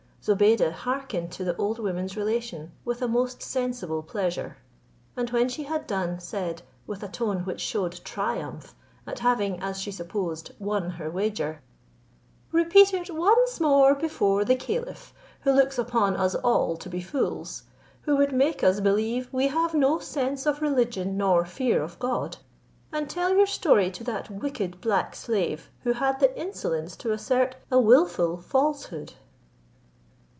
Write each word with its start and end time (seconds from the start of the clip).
Zobeide 0.23 0.71
hearkened 0.71 1.31
to 1.31 1.43
the 1.43 1.55
old 1.57 1.79
woman's 1.79 2.15
relation 2.15 2.73
with 2.85 3.01
a 3.01 3.07
most 3.07 3.41
sensible 3.41 4.03
pleasure; 4.03 4.57
and 5.17 5.27
when 5.31 5.49
she 5.49 5.63
had 5.63 5.87
done, 5.87 6.19
said, 6.19 6.61
with 6.85 7.01
a 7.01 7.07
tone 7.07 7.39
which 7.39 7.59
shewed 7.59 7.93
triumph 8.05 8.75
at 9.07 9.17
having, 9.17 9.59
as 9.61 9.81
she 9.81 9.91
supposed, 9.91 10.51
won 10.59 10.91
her 11.01 11.09
wager: 11.09 11.63
"Repeat 12.51 12.93
it 12.93 13.09
once 13.09 13.59
more 13.59 13.95
before 13.95 14.45
the 14.45 14.55
caliph, 14.55 15.11
who 15.41 15.51
looks 15.51 15.79
upon 15.79 16.15
us 16.15 16.35
all 16.35 16.77
to 16.77 16.87
be 16.87 17.01
fools, 17.01 17.63
would 18.05 18.31
make 18.31 18.63
us 18.63 18.79
believe 18.79 19.27
we 19.31 19.47
have 19.47 19.73
no 19.73 19.97
sense 19.97 20.45
of 20.45 20.61
religion, 20.61 21.17
nor 21.17 21.45
fear 21.45 21.81
of 21.81 21.97
God; 21.97 22.37
and 22.93 23.09
tell 23.09 23.33
your 23.35 23.47
story 23.47 23.89
to 23.89 24.03
that 24.03 24.29
wicked 24.29 24.81
black 24.81 25.15
slave, 25.15 25.71
who 25.81 25.93
had 25.93 26.19
the 26.19 26.39
insolence 26.39 26.95
to 26.97 27.11
assert 27.11 27.55
a 27.71 27.79
wilful 27.79 28.37
falsehood." 28.37 29.13